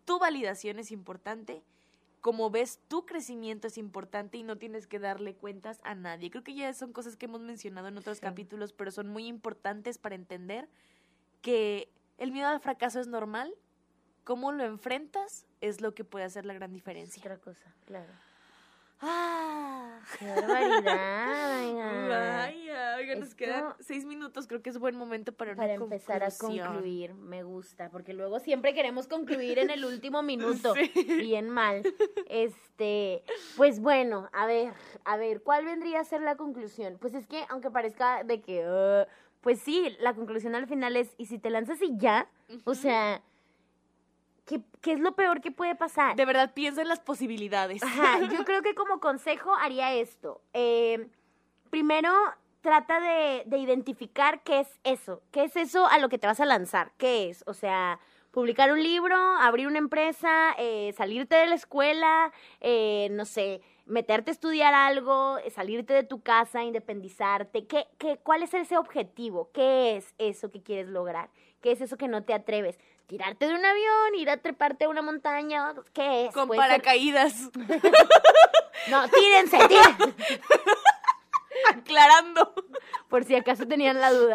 [0.05, 1.63] tu validación es importante,
[2.21, 6.31] como ves tu crecimiento es importante y no tienes que darle cuentas a nadie.
[6.31, 8.23] Creo que ya son cosas que hemos mencionado en otros Sí.
[8.23, 10.69] capítulos, pero son muy importantes para entender
[11.41, 13.55] que el miedo al fracaso es normal,
[14.25, 17.21] cómo lo enfrentas es lo que puede hacer la gran Es diferencia.
[17.23, 18.13] otra cosa, claro.
[19.01, 20.01] Ah.
[20.19, 22.09] Qué barbaridad, oigan.
[22.09, 24.47] Vaya, oiga, nos quedan seis minutos.
[24.47, 28.41] Creo que es buen momento para una Para empezar a concluir, me gusta, porque luego
[28.41, 30.75] siempre queremos concluir en el último minuto.
[30.95, 31.05] Sí.
[31.21, 31.83] Bien mal.
[32.29, 33.23] Este,
[33.57, 34.73] pues bueno, a ver,
[35.05, 36.97] a ver, ¿cuál vendría a ser la conclusión?
[37.01, 39.07] Pues es que, aunque parezca de que, uh,
[39.41, 42.29] pues sí, la conclusión al final es, ¿y si te lanzas y ya?
[42.65, 43.23] O sea,
[44.49, 46.17] ¿qué, qué es lo peor que puede pasar?
[46.17, 47.83] De verdad, piensa en las posibilidades.
[47.83, 50.41] Ajá, yo creo que como consejo haría esto.
[50.55, 51.09] Eh,
[51.71, 52.13] primero,
[52.63, 55.23] trata de, de identificar qué es eso.
[55.31, 56.93] ¿Qué es eso a lo que te vas a lanzar?
[56.97, 57.45] ¿Qué es?
[57.47, 63.25] O sea, publicar un libro, abrir una empresa, eh, salirte de la escuela, eh, no
[63.25, 67.67] sé, meterte a estudiar algo, eh, salirte de tu casa, independizarte.
[67.67, 69.51] ¿Qué, qué, ¿Cuál es ese objetivo?
[69.53, 71.31] ¿Qué es eso que quieres lograr?
[71.61, 72.79] ¿Qué es eso que no te atreves?
[73.09, 74.15] ¿Tirarte de un avión?
[74.17, 75.75] ¿Ir a treparte a una montaña?
[75.95, 76.35] ¿Qué es?
[76.35, 77.51] Con ser- paracaídas.
[78.91, 80.15] no, tírense, tírense.
[81.75, 82.55] Aclarando.
[83.09, 84.35] Por si acaso tenían la duda.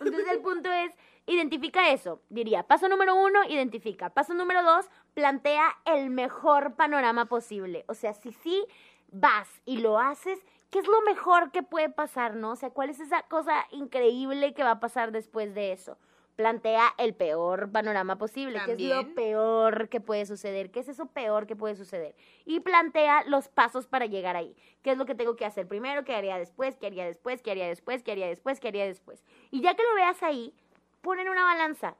[0.00, 0.92] Entonces el punto es,
[1.26, 2.22] identifica eso.
[2.28, 4.10] Diría, paso número uno, identifica.
[4.10, 7.84] Paso número dos, plantea el mejor panorama posible.
[7.88, 8.64] O sea, si sí
[9.10, 10.38] vas y lo haces,
[10.70, 12.52] ¿qué es lo mejor que puede pasar, no?
[12.52, 15.98] O sea, ¿cuál es esa cosa increíble que va a pasar después de eso?
[16.36, 18.60] Plantea el peor panorama posible.
[18.66, 19.14] ¿Qué es lo También.
[19.14, 20.70] peor que puede suceder?
[20.70, 22.14] ¿Qué es eso peor que puede suceder?
[22.44, 24.54] Y plantea los pasos para llegar ahí.
[24.82, 26.04] ¿Qué es lo que tengo que hacer primero?
[26.04, 26.76] ¿Qué haría después?
[26.76, 27.40] ¿Qué haría después?
[27.40, 28.02] ¿Qué haría después?
[28.02, 28.60] ¿Qué haría después?
[28.60, 29.24] ¿Qué haría después?
[29.50, 30.52] Y ya que lo veas ahí,
[31.00, 31.96] pon en una balanza.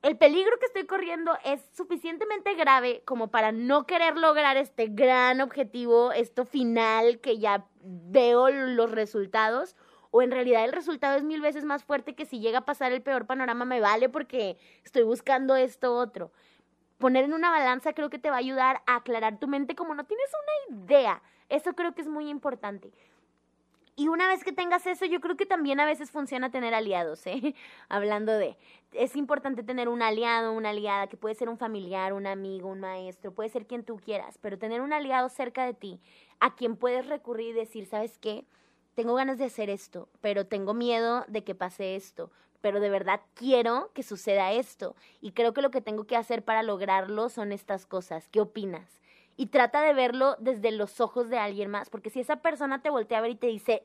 [0.00, 5.40] El peligro que estoy corriendo es suficientemente grave como para no querer lograr este gran
[5.40, 9.76] objetivo, esto final que ya veo los resultados,
[10.16, 12.92] o en realidad el resultado es mil veces más fuerte que si llega a pasar
[12.92, 16.30] el peor panorama me vale porque estoy buscando esto otro.
[16.98, 19.92] Poner en una balanza creo que te va a ayudar a aclarar tu mente como
[19.92, 20.30] no tienes
[20.68, 21.20] una idea.
[21.48, 22.92] Eso creo que es muy importante.
[23.96, 27.26] Y una vez que tengas eso, yo creo que también a veces funciona tener aliados,
[27.26, 27.56] ¿eh?
[27.88, 28.56] Hablando de,
[28.92, 32.78] es importante tener un aliado, una aliada, que puede ser un familiar, un amigo, un
[32.78, 36.00] maestro, puede ser quien tú quieras, pero tener un aliado cerca de ti,
[36.38, 38.44] a quien puedes recurrir y decir, ¿sabes qué?
[38.94, 42.30] Tengo ganas de hacer esto, pero tengo miedo de que pase esto,
[42.60, 44.94] pero de verdad quiero que suceda esto.
[45.20, 48.28] Y creo que lo que tengo que hacer para lograrlo son estas cosas.
[48.28, 49.00] ¿Qué opinas?
[49.36, 52.90] y trata de verlo desde los ojos de alguien más, porque si esa persona te
[52.90, 53.84] voltea a ver y te dice,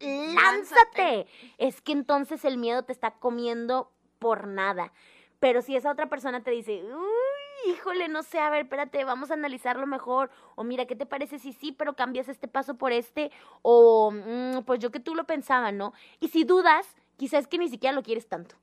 [0.00, 1.26] lánzate,
[1.58, 4.92] es que entonces el miedo te está comiendo por nada.
[5.40, 7.27] Pero si esa otra persona te dice, uy,
[7.66, 11.38] híjole, no sé, a ver, espérate, vamos a analizarlo mejor, o mira, ¿qué te parece
[11.38, 13.30] si sí, pero cambias este paso por este?
[13.62, 15.92] O, "Mm, pues yo que tú lo pensaba, ¿no?
[16.20, 18.56] Y si dudas, quizás que ni siquiera lo quieres tanto.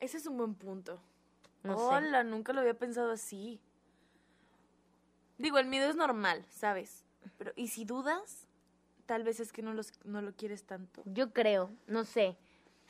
[0.00, 1.00] Ese es un buen punto.
[1.62, 1.84] No sé.
[1.84, 3.60] Hola, nunca lo había pensado así.
[5.38, 7.04] Digo, el miedo es normal, ¿sabes?
[7.36, 8.46] Pero, ¿y si dudas?
[9.06, 11.02] Tal vez es que no, los, no lo quieres tanto.
[11.06, 12.36] Yo creo, no sé.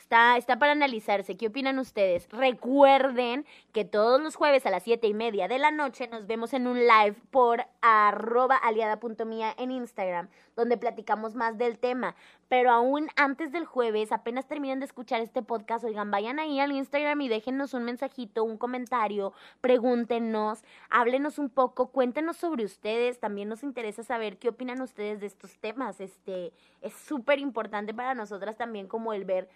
[0.08, 1.36] Está, está para analizarse.
[1.36, 2.30] ¿Qué opinan ustedes?
[2.30, 3.44] Recuerden
[3.74, 6.66] que todos los jueves a las siete y media de la noche nos vemos en
[6.66, 12.16] un live por arroba aliada.mía en Instagram, donde platicamos más del tema.
[12.48, 16.72] Pero aún antes del jueves, apenas terminen de escuchar este podcast, oigan, vayan ahí al
[16.72, 23.20] Instagram y déjennos un mensajito, un comentario, pregúntenos, háblenos un poco, cuéntenos sobre ustedes.
[23.20, 26.00] También nos interesa saber qué opinan ustedes de estos temas.
[26.00, 29.50] Este, es súper importante para nosotras también como el ver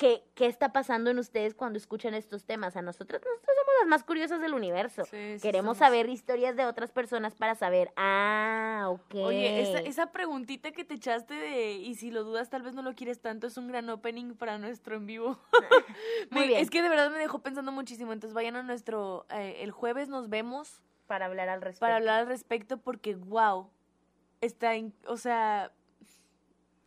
[0.00, 2.74] qué, qué está pasando en ustedes cuando escuchan estos temas.
[2.74, 5.04] A nosotras, nosotros somos las más curiosas del universo.
[5.04, 5.78] Sí, sí Queremos somos.
[5.78, 9.14] saber historias de otras personas para saber, ah, ok.
[9.16, 12.80] Oye, esa, esa preguntita que te echaste de y si lo dudas tal vez no
[12.80, 15.38] lo quieres tanto es un gran opening para nuestro en vivo.
[16.30, 16.60] Muy bien.
[16.62, 18.14] Es que de verdad me dejó pensando muchísimo.
[18.14, 21.80] Entonces vayan a nuestro, eh, el jueves nos vemos para hablar al respecto.
[21.80, 23.68] para hablar al respecto porque wow,
[24.40, 25.72] está, in- o sea,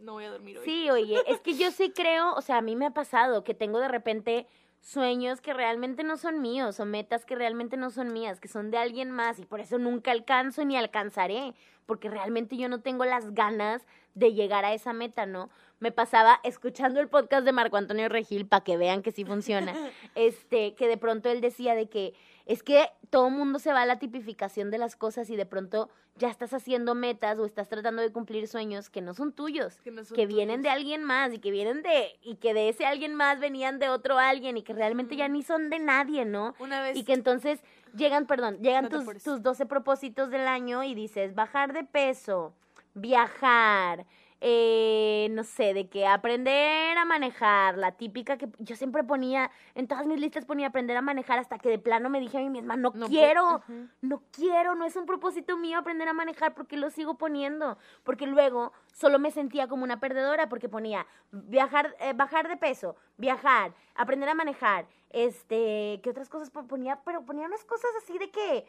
[0.04, 0.66] no voy a dormir hoy.
[0.66, 3.54] Sí, oye, es que yo sí creo, o sea, a mí me ha pasado que
[3.54, 4.48] tengo de repente
[4.82, 8.70] sueños que realmente no son míos o metas que realmente no son mías, que son
[8.70, 11.54] de alguien más y por eso nunca alcanzo ni alcanzaré,
[11.86, 15.50] porque realmente yo no tengo las ganas de llegar a esa meta, ¿no?
[15.80, 19.74] Me pasaba escuchando el podcast de Marco Antonio Regil para que vean que sí funciona,
[20.16, 22.13] este, que de pronto él decía de que
[22.46, 25.90] es que todo mundo se va a la tipificación de las cosas y de pronto
[26.18, 29.92] ya estás haciendo metas o estás tratando de cumplir sueños que no son tuyos Que
[29.92, 32.86] no son que vienen de alguien más y que vienen de y que de ese
[32.86, 36.54] alguien más venían de otro alguien y que realmente ya ni son de nadie, ¿no?
[36.60, 37.62] Una vez Y que entonces
[37.96, 42.54] llegan, perdón, llegan No tus, tus 12 propósitos del año y dices bajar de peso,
[42.94, 44.06] viajar,
[44.46, 49.88] eh, no sé, de que aprender a manejar, la típica que yo siempre ponía, en
[49.88, 52.50] todas mis listas ponía aprender a manejar hasta que de plano me dije a mí
[52.50, 53.74] misma, no, quiero, ajá.
[54.02, 58.28] no quiero, no es un propósito mío aprender a manejar porque lo sigo poniendo, porque
[58.28, 63.74] luego solo me sentía como una perdedora porque ponía viajar, eh, bajar de peso, viajar,
[63.96, 67.00] aprender a manejar, este, ¿qué otras cosas po- ponía?
[67.06, 68.66] Pero ponía unas cosas así de que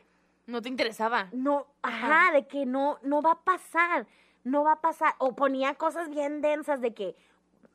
[0.47, 1.29] No te interesaba.
[1.33, 4.07] no, ajá, de que no, no va a pasar,
[4.45, 5.15] no va a pasar.
[5.19, 7.17] O ponía cosas bien densas de que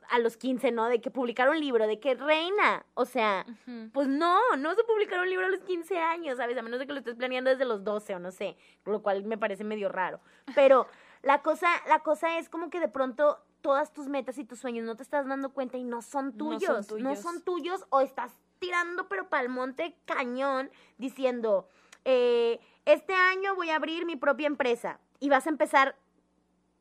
[0.08, 0.88] a los 15, ¿no?
[0.88, 2.84] De que publicar un libro, de que reina.
[2.94, 3.46] O sea,
[3.92, 6.56] pues no, no se publicar un libro a los 15 años, ¿sabes?
[6.58, 9.24] A menos de que lo estés planeando desde los 12 o no sé, lo cual
[9.24, 10.20] me parece medio raro.
[10.54, 10.86] Pero
[11.22, 14.84] la cosa, la cosa es como que de pronto todas tus metas y tus sueños
[14.84, 17.18] no te estás dando cuenta y no son No son tuyos, no tuyos.
[17.20, 21.68] son tuyos o estás tirando pero pa'l monte cañón diciendo,
[22.04, 25.96] eh, este año voy a abrir mi propia empresa y vas a empezar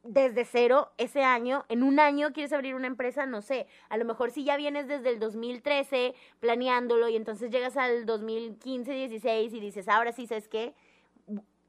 [0.04, 4.06] desde cero ese año, en un año quieres abrir una empresa, no sé, a lo
[4.06, 9.60] mejor si ya vienes desde el 2013 planeándolo y entonces llegas al 2015, 16 y
[9.60, 10.74] dices, ahora sí, ¿sabes qué?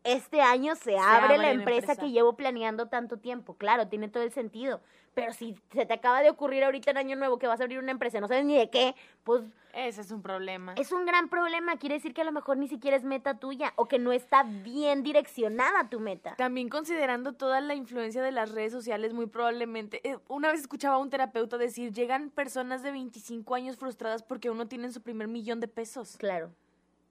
[0.03, 2.01] Este año se, abre, abre la empresa, empresa.
[2.01, 4.81] que llevo planeando tanto tiempo, claro, tiene todo el sentido,
[5.13, 7.79] pero si se te acaba de ocurrir ahorita en año nuevo que vas a abrir
[7.79, 9.43] una empresa, no sabes ni de qué, pues
[9.75, 10.73] Ese es un problema.
[10.79, 13.75] es un gran problema, quiere decir que a lo mejor ni siquiera es meta tuya
[13.77, 16.35] o que no está bien direccionada tu meta.
[16.37, 20.01] También considerando toda la influencia de las redes sociales, muy probablemente.
[20.09, 24.49] eh, una vez escuchaba a un terapeuta decir: llegan personas de 25 años frustradas porque
[24.49, 26.17] aún no tienen su primer millón de pesos.
[26.17, 26.53] Claro.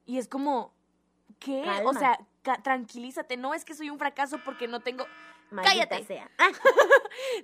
[0.08, 0.73] Y es como,
[1.39, 1.62] ¿qué?
[1.63, 1.89] Calma.
[1.89, 3.38] O sea, tranquilízate.
[3.38, 5.06] No es que soy un fracaso porque no tengo.
[5.52, 6.06] Maldita ¡Cállate!
[6.06, 6.30] sea.
[6.38, 6.49] Ah,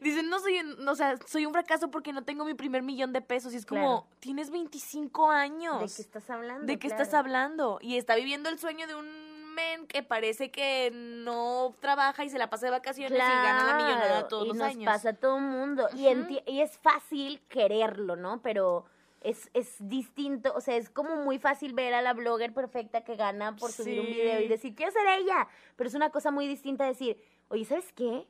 [0.01, 0.87] Dicen, no soy un.
[0.87, 3.53] O sea, soy un fracaso porque no tengo mi primer millón de pesos.
[3.53, 4.07] Y es como, Claro.
[4.19, 5.79] tienes 25 años.
[5.81, 6.65] ¿De qué estás hablando?
[6.65, 7.03] ¿De qué Claro.
[7.03, 7.79] estás hablando?
[7.81, 12.37] Y está viviendo el sueño de un men que parece que no trabaja y se
[12.37, 14.85] la pasa de vacaciones y gana la millonada todos y los nos años.
[14.85, 15.87] pasa a todo mundo.
[15.93, 18.41] y es fácil quererlo, ¿no?
[18.41, 18.85] Pero
[19.25, 23.15] es, es distinto, o sea, es como muy fácil ver a la blogger perfecta que
[23.15, 25.47] gana por subir un video y decir, quiero ser ella.
[25.75, 28.27] Pero es una cosa muy distinta decir, oye, ¿sabes qué?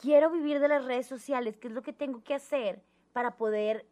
[0.00, 2.80] Quiero vivir de las redes sociales, ¿qué es lo que tengo que hacer?
[3.14, 3.86] Para poder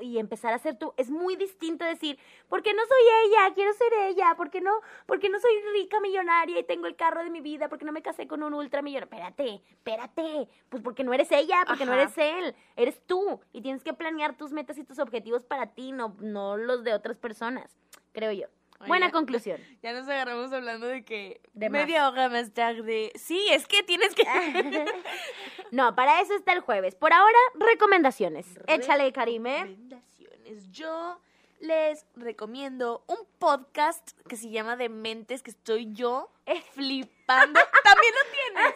[0.00, 0.92] y empezar a ser tú.
[0.98, 3.54] Es muy distinto decir, ¿por qué no soy ella?
[3.54, 4.34] Quiero ser ella.
[4.36, 4.70] ¿Por qué no?
[5.06, 7.70] Porque no soy rica millonaria y tengo el carro de mi vida?
[7.70, 9.06] ¿Por qué no me casé con un ultramillonario?
[9.06, 10.48] Espérate, espérate.
[10.68, 12.54] Pues porque no eres ella, porque no eres él.
[12.76, 13.40] Eres tú.
[13.54, 16.92] Y tienes que planear tus metas y tus objetivos para ti, no, no los de
[16.92, 17.74] otras personas.
[18.12, 18.46] Creo yo.
[18.86, 19.60] Buena conclusión.
[19.82, 21.82] Ya nos agarramos hablando de que De más.
[21.82, 23.12] media hora más tarde.
[23.14, 24.24] Sí, es que tienes que.
[25.70, 26.94] no, para eso está el jueves.
[26.94, 28.46] Por ahora, recomendaciones.
[28.66, 29.60] Échale, Karime.
[29.64, 30.70] Recomendaciones.
[30.72, 31.20] Yo
[31.60, 36.62] les recomiendo un podcast que se llama Dementes, que estoy yo Eh.
[36.72, 37.60] flipando.
[37.84, 38.74] También lo tienes.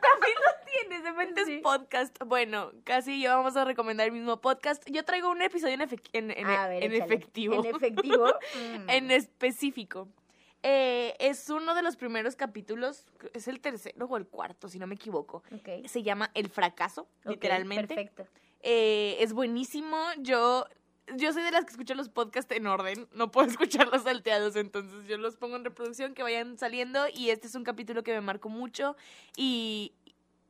[0.00, 1.58] También lo tienes, Dementes Sí.
[1.62, 2.16] Podcast.
[2.26, 4.82] Bueno, casi yo vamos a recomendar el mismo podcast.
[4.90, 7.14] Yo traigo un episodio en, efec- en, en- A ver, en échale.
[7.14, 7.54] efectivo.
[7.64, 8.26] En efectivo.
[8.26, 8.88] Mm.
[8.90, 10.08] en específico.
[10.64, 14.86] Eh, es uno de los primeros capítulos, es el tercero o el cuarto, si no
[14.86, 15.42] me equivoco.
[15.86, 17.94] Se llama El fracaso, literalmente.
[17.94, 18.26] Perfecto.
[18.60, 19.96] Eh, es buenísimo.
[20.18, 20.66] Yo,
[21.16, 23.08] yo soy de las que escucho los podcasts en orden.
[23.12, 27.06] No puedo escucharlos salteados, entonces yo los pongo en reproducción, que vayan saliendo.
[27.12, 28.94] Y este es un capítulo que me marcó mucho
[29.36, 29.92] y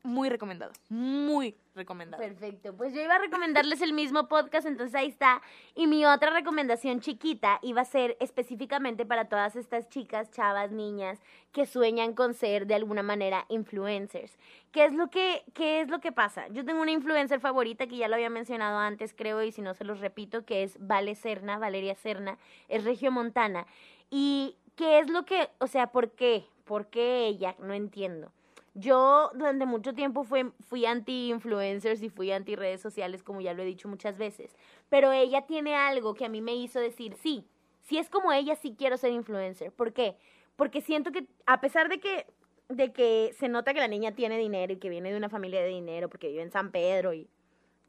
[0.05, 0.73] muy recomendado.
[0.89, 2.21] Muy recomendado.
[2.23, 2.77] Perfecto.
[2.77, 5.41] Pues yo iba a recomendarles el mismo podcast, entonces ahí está.
[5.77, 11.21] Y mi otra recomendación chiquita iba a ser específicamente para todas estas chicas, chavas, niñas
[11.53, 14.37] que sueñan con ser de alguna manera influencers.
[14.73, 16.49] ¿Qué es lo que qué es lo que pasa?
[16.49, 19.75] Yo tengo una influencer favorita que ya lo había mencionado antes, creo, y si no
[19.75, 22.39] se los repito, que es Vale Serna, Valeria Serna,
[22.69, 23.67] es regiomontana.
[24.11, 26.45] Y qué es lo que, o sea, ¿por qué?
[26.65, 27.55] ¿Por qué ella?
[27.61, 28.33] No entiendo.
[28.75, 33.89] Yo durante mucho tiempo fui, anti-influencers y fui anti-redes sociales, como ya lo he dicho
[33.89, 34.57] muchas veces.
[34.89, 37.47] Pero ella tiene algo que a mí me hizo decir, sí,
[37.83, 39.73] si es como ella, sí quiero ser influencer.
[39.73, 40.17] ¿Por qué?
[40.57, 42.27] Porque siento que, a pesar de que,
[42.69, 45.61] de que se nota que la niña tiene dinero y que viene de una familia
[45.61, 47.29] de dinero, porque vive en San Pedro y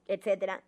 [0.08, 0.64] etcétera,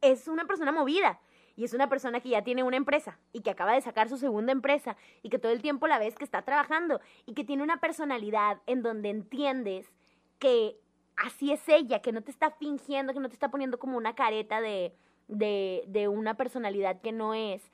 [0.00, 1.20] es una persona movida.
[1.56, 4.16] Y es una persona que ya tiene una empresa y que acaba de sacar su
[4.16, 7.62] segunda empresa y que todo el tiempo la ves que está trabajando y que tiene
[7.62, 9.92] una personalidad en donde entiendes
[10.38, 10.76] que
[11.16, 14.14] así es ella, que no te está fingiendo, que no te está poniendo como una
[14.14, 14.94] careta de,
[15.28, 17.70] de, una personalidad que no es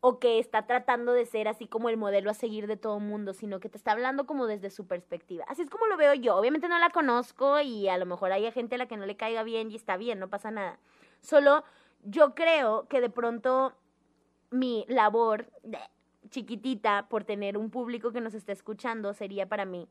[0.00, 3.32] o que está tratando de ser así como el modelo a seguir de todo mundo,
[3.32, 5.44] sino que te está hablando como desde su perspectiva.
[5.46, 6.36] Así es como lo veo yo.
[6.36, 9.16] Obviamente no la conozco y a lo mejor hay gente a la que no le
[9.16, 10.80] caiga bien y está bien, no pasa nada.
[11.20, 11.62] Solo
[12.02, 13.74] yo creo que de pronto
[14.50, 15.46] mi labor
[16.30, 19.88] chiquitita por tener un público que nos esté escuchando sería para mí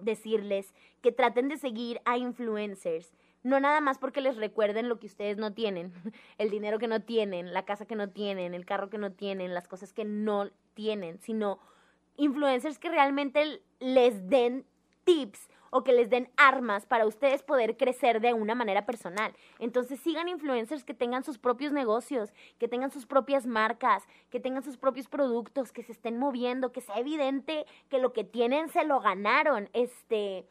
[0.00, 3.12] decirles que traten de seguir a influencers,
[3.42, 5.92] no nada más porque les recuerden lo que ustedes no tienen,
[6.38, 9.54] el dinero que no tienen, la casa que no tienen, el carro que no tienen,
[9.54, 11.58] las cosas que no tienen, sino
[12.16, 14.64] influencers que realmente les den
[15.04, 19.34] tips o que les den armas para ustedes poder crecer de una manera personal.
[19.58, 24.62] Entonces sigan influencers que tengan sus propios negocios, que tengan sus propias marcas, que tengan
[24.62, 28.84] sus propios productos, que se estén moviendo, que sea evidente que lo que tienen se
[28.84, 29.68] lo ganaron.
[29.72, 30.46] Este,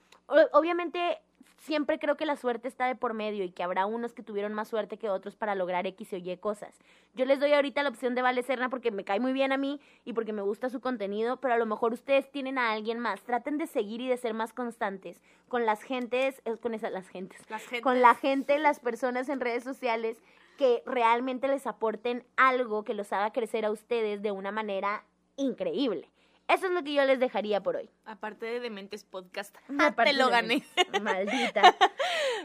[0.52, 1.22] obviamente
[1.64, 4.54] siempre creo que la suerte está de por medio y que habrá unos que tuvieron
[4.54, 6.78] más suerte que otros para lograr X o Y cosas.
[7.16, 9.58] Yo les doy ahorita la opción de Vale Serna porque me cae muy bien a
[9.58, 13.00] mí y porque me gusta su contenido, pero a lo mejor ustedes tienen a alguien
[13.00, 13.22] más.
[13.24, 17.08] Traten de seguir y de ser más constantes con las gentes, eh, con esas las
[17.08, 17.42] gentes,
[17.82, 20.18] con la gente, las personas en redes sociales
[20.58, 25.06] que realmente les aporten algo que los haga crecer a ustedes de una manera
[25.38, 26.10] increíble.
[26.48, 27.90] Eso es lo que yo les dejaría por hoy.
[28.06, 29.56] Aparte de Dementes Podcast.
[30.04, 30.64] te lo gané.
[31.02, 31.76] Maldita.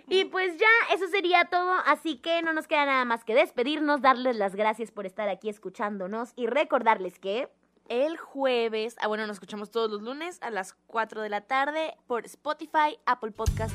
[0.07, 1.73] y pues ya, eso sería todo.
[1.85, 5.49] Así que no nos queda nada más que despedirnos, darles las gracias por estar aquí
[5.49, 7.49] escuchándonos y recordarles que
[7.89, 11.97] el jueves, ah bueno, nos escuchamos todos los lunes a las 4 de la tarde
[12.07, 13.75] por Spotify, Apple Podcast